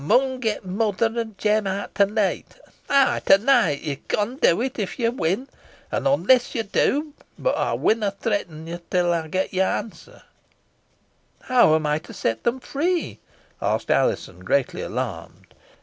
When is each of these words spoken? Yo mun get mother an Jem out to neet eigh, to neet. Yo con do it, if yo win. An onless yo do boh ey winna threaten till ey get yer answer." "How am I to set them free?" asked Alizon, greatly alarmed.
Yo 0.01 0.07
mun 0.07 0.39
get 0.39 0.65
mother 0.65 1.05
an 1.19 1.35
Jem 1.37 1.67
out 1.67 1.93
to 1.93 2.07
neet 2.07 2.55
eigh, 2.89 3.19
to 3.19 3.37
neet. 3.37 3.83
Yo 3.83 3.95
con 4.07 4.37
do 4.37 4.59
it, 4.63 4.79
if 4.79 4.97
yo 4.97 5.11
win. 5.11 5.47
An 5.91 6.07
onless 6.07 6.55
yo 6.55 6.63
do 6.63 7.13
boh 7.37 7.53
ey 7.55 7.77
winna 7.77 8.09
threaten 8.09 8.79
till 8.89 9.13
ey 9.13 9.27
get 9.27 9.53
yer 9.53 9.63
answer." 9.65 10.23
"How 11.41 11.75
am 11.75 11.85
I 11.85 11.99
to 11.99 12.13
set 12.13 12.43
them 12.45 12.59
free?" 12.59 13.19
asked 13.61 13.91
Alizon, 13.91 14.39
greatly 14.39 14.81
alarmed. 14.81 15.53